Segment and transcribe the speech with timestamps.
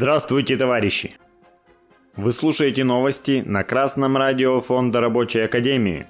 [0.00, 1.16] Здравствуйте, товарищи!
[2.16, 6.06] Вы слушаете новости на Красном радио Фонда Рабочей Академии.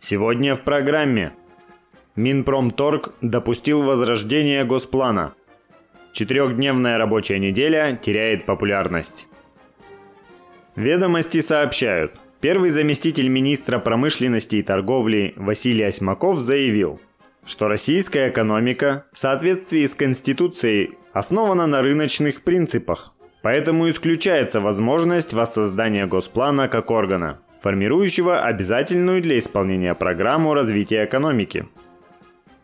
[0.00, 1.34] Сегодня в программе
[2.16, 5.34] Минпромторг допустил возрождение Госплана.
[6.12, 9.28] Четырехдневная рабочая неделя теряет популярность.
[10.76, 17.00] Ведомости сообщают, первый заместитель министра промышленности и торговли Василий Осьмаков заявил,
[17.44, 26.06] что российская экономика в соответствии с Конституцией основана на рыночных принципах, поэтому исключается возможность воссоздания
[26.06, 31.66] Госплана как органа, формирующего обязательную для исполнения программу развития экономики.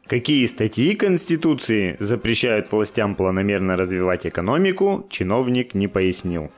[0.09, 6.53] Какие статьи Конституции запрещают властям планомерно развивать экономику, чиновник не пояснил.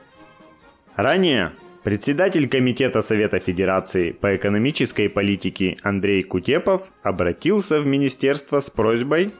[0.95, 9.31] Ранее председатель Комитета Совета Федерации по экономической политике Андрей Кутепов обратился в министерство с просьбой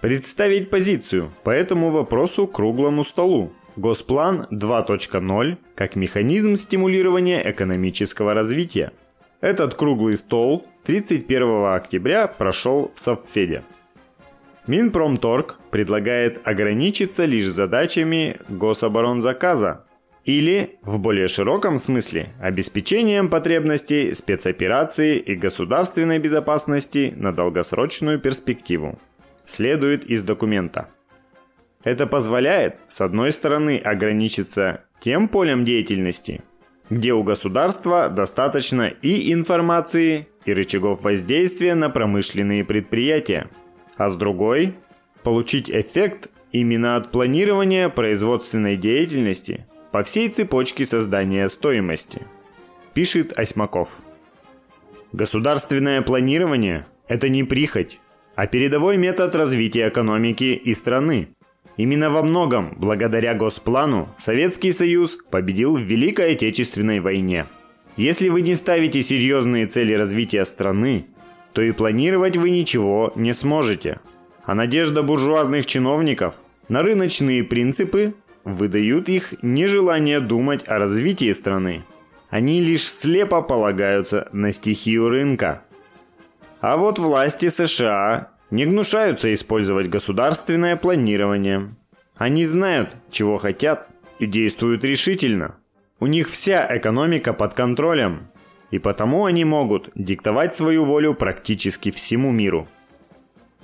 [0.00, 3.52] представить позицию по этому вопросу круглому столу.
[3.76, 8.92] Госплан 2.0 как механизм стимулирования экономического развития.
[9.40, 13.62] Этот круглый стол 31 октября прошел в Совфеде.
[14.66, 19.84] Минпромторг предлагает ограничиться лишь задачами гособоронзаказа
[20.24, 28.98] или, в более широком смысле, обеспечением потребностей спецоперации и государственной безопасности на долгосрочную перспективу
[29.46, 30.88] следует из документа.
[31.84, 36.42] Это позволяет, с одной стороны, ограничиться тем полем деятельности,
[36.90, 43.48] где у государства достаточно и информации, и рычагов воздействия на промышленные предприятия,
[43.96, 44.74] а с другой–
[45.22, 52.22] получить эффект именно от планирования производственной деятельности по всей цепочке создания стоимости,
[52.94, 54.00] пишет Осьмаков.
[55.12, 58.00] Государственное планирование– это не прихоть,
[58.34, 61.30] а передовой метод развития экономики и страны.
[61.78, 67.46] Именно во многом, благодаря Госплану, Советский Союз победил в Великой Отечественной войне.
[67.96, 71.06] Если вы не ставите серьезные цели развития страны,
[71.54, 74.00] то и планировать вы ничего не сможете.
[74.44, 76.34] А надежда буржуазных чиновников
[76.68, 78.14] на рыночные принципы
[78.44, 81.84] выдают их нежелание думать о развитии страны.
[82.28, 85.62] Они лишь слепо полагаются на стихию рынка–
[86.60, 91.74] а вот власти США не гнушаются использовать государственное планирование.
[92.16, 93.88] Они знают, чего хотят
[94.18, 95.56] и действуют решительно.
[96.00, 98.28] У них вся экономика под контролем,
[98.70, 102.68] и потому они могут диктовать свою волю практически всему миру.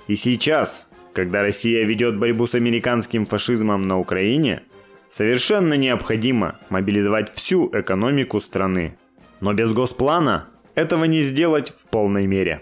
[0.07, 4.63] И сейчас, когда Россия ведет борьбу с американским фашизмом на Украине,
[5.09, 8.97] совершенно необходимо мобилизовать всю экономику страны.
[9.39, 12.61] Но без госплана этого не сделать в полной мере.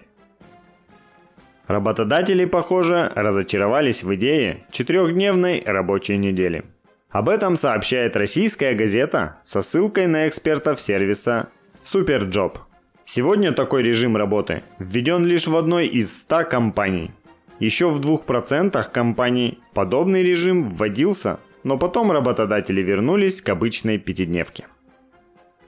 [1.68, 6.66] Работодатели, похоже, разочаровались в идее четырехдневной рабочей недели.
[7.10, 11.50] Об этом сообщает российская газета со ссылкой на экспертов сервиса
[11.84, 12.58] Superjob.
[13.06, 17.12] Сегодня такой режим работы введен лишь в одной из 100 компаний.
[17.60, 24.66] Еще в 2% компаний подобный режим вводился, но потом работодатели вернулись к обычной пятидневке.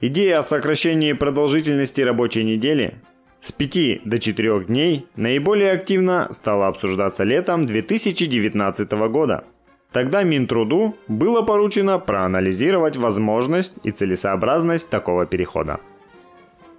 [0.02, 3.00] Идея о сокращении продолжительности рабочей недели
[3.40, 9.44] с 5 до 4 дней наиболее активно стало обсуждаться летом 2019 года.
[9.92, 15.80] Тогда Минтруду было поручено проанализировать возможность и целесообразность такого перехода.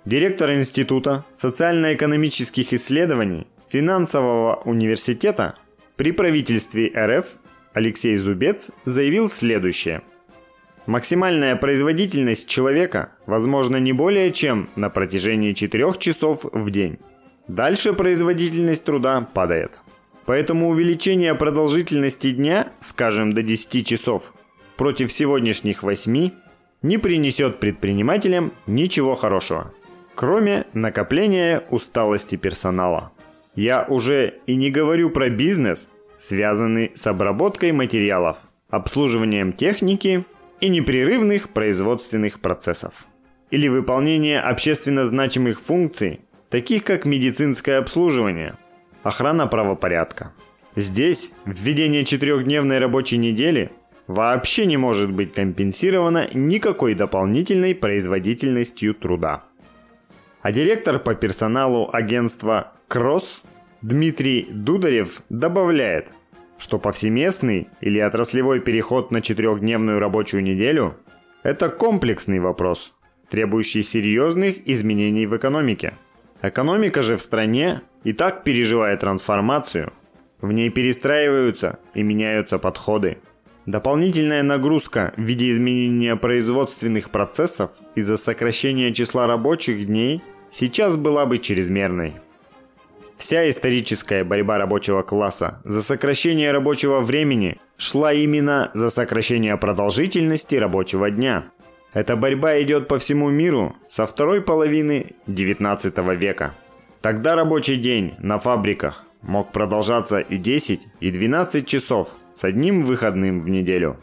[0.05, 5.55] Директор Института социально-экономических исследований Финансового университета
[5.95, 7.27] при правительстве РФ
[7.73, 10.01] Алексей Зубец заявил следующее–
[10.87, 16.97] Максимальная производительность человека возможна не более чем на протяжении 4 часов в день.
[17.49, 19.81] Дальше производительность труда падает.
[20.25, 24.33] Поэтому увеличение продолжительности дня, скажем, до 10 часов,
[24.77, 26.31] против сегодняшних 8,
[26.83, 29.73] не принесет предпринимателям ничего хорошего,
[30.15, 33.11] кроме накопления усталости персонала.
[33.55, 38.37] Я уже и не говорю про бизнес, связанный с обработкой материалов,
[38.69, 40.23] обслуживанием техники
[40.59, 43.05] и непрерывных производственных процессов.
[43.51, 48.57] Или выполнение общественно значимых функций, таких как медицинское обслуживание,
[49.03, 50.33] охрана правопорядка.
[50.75, 53.71] Здесь введение четырехдневной рабочей недели
[54.07, 59.43] вообще не может быть компенсировано никакой дополнительной производительностью труда.
[60.41, 63.41] А директор по персоналу агентства «Кросс»
[63.81, 66.11] Дмитрий Дударев добавляет,
[66.57, 70.95] что повсеместный или отраслевой переход на четырехдневную рабочую неделю–
[71.43, 72.93] это комплексный вопрос,
[73.29, 75.93] требующий серьезных изменений в экономике.
[76.41, 79.93] Экономика же в стране и так переживает трансформацию.
[80.41, 83.17] В ней перестраиваются и меняются подходы.
[83.65, 90.21] Дополнительная нагрузка в виде изменения производственных процессов из-за сокращения числа рабочих дней
[90.51, 92.13] сейчас была бы чрезмерной.
[93.17, 101.09] Вся историческая борьба рабочего класса за сокращение рабочего времени шла именно за сокращение продолжительности рабочего
[101.09, 101.45] дня.
[101.93, 106.53] Эта борьба идет по всему миру со второй половины 19 века.
[107.01, 113.39] Тогда рабочий день на фабриках мог продолжаться и 10, и 12 часов с одним выходным
[113.39, 113.97] в неделю.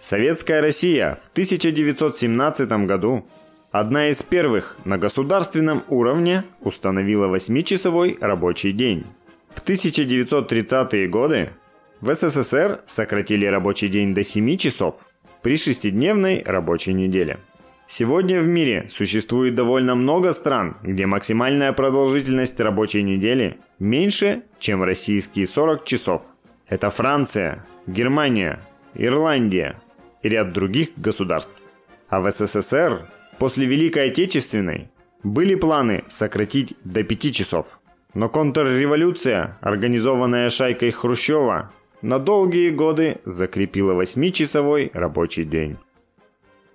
[0.00, 3.26] Советская Россия в 1917 году
[3.70, 9.06] одна из первых на государственном уровне установила 8-часовой рабочий день.
[9.50, 11.50] В 1930-е годы
[12.00, 15.06] в СССР сократили рабочий день до 7 часов–
[15.42, 17.38] при шестидневной рабочей неделе.
[17.86, 25.46] Сегодня в мире существует довольно много стран, где максимальная продолжительность рабочей недели меньше, чем российские
[25.46, 26.22] 40 часов.
[26.68, 28.60] Это Франция, Германия,
[28.94, 29.80] Ирландия
[30.22, 31.62] и ряд других государств.
[32.10, 33.08] А в СССР
[33.38, 34.90] после Великой Отечественной
[35.22, 37.80] были планы сократить до 5 часов.
[38.14, 45.76] Но контрреволюция, организованная шайкой Хрущева, на долгие годы закрепила восьмичасовой рабочий день.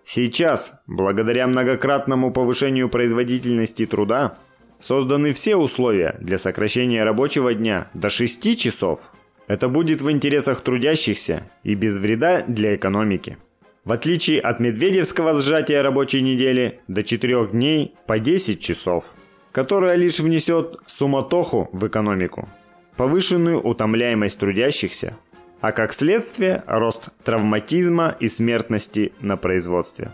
[0.06, 4.38] Сейчас, благодаря многократному повышению производительности труда,
[4.80, 9.14] созданы все условия для сокращения рабочего дня до 6 часов.
[9.48, 13.38] Это будет в интересах трудящихся и без вреда для экономики.
[13.86, 19.16] В отличие от медведевского сжатия рабочей недели до 4 дней по 10 часов,
[19.52, 22.48] которое лишь внесет суматоху в экономику
[22.96, 25.18] повышенную утомляемость трудящихся,
[25.62, 30.12] а как следствие рост травматизма и смертности на производстве.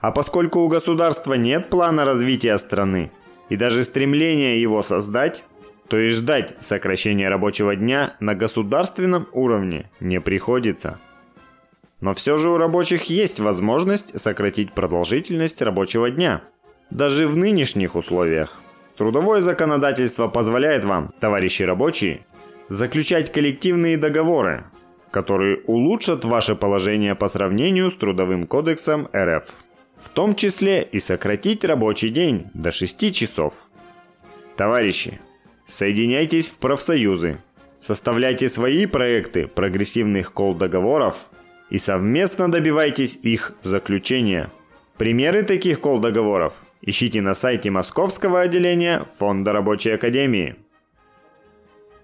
[0.00, 3.10] А поскольку у государства нет плана развития страны
[3.48, 5.44] и даже стремления его создать,
[5.88, 11.00] то и ждать сокращения рабочего дня на государственном уровне не приходится.
[12.00, 16.42] Но все же у рабочих есть возможность сократить продолжительность рабочего дня,
[16.90, 18.60] даже в нынешних условиях.
[18.96, 22.26] Трудовое законодательство позволяет вам, товарищи рабочие,
[22.68, 24.64] заключать коллективные договоры,
[25.10, 29.44] которые улучшат ваше положение по сравнению с Трудовым кодексом РФ.
[30.00, 33.54] В том числе и сократить рабочий день до 6 часов.
[34.56, 35.20] Товарищи,
[35.66, 37.42] соединяйтесь в профсоюзы,
[37.80, 41.30] составляйте свои проекты прогрессивных кол-договоров
[41.70, 44.50] и совместно добивайтесь их заключения.
[44.98, 50.56] Примеры таких кол-договоров Ищите на сайте Московского отделения Фонда Рабочей Академии.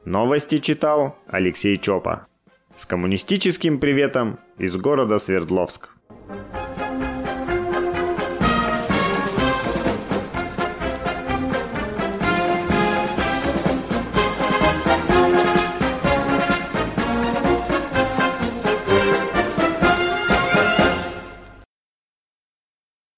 [0.04, 2.26] Новости читал Алексей Чопа.
[2.76, 5.88] С коммунистическим приветом из города Свердловск.